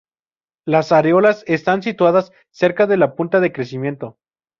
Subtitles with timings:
[0.65, 4.17] Las areolas están situadas cerca de la punta de crecimiento.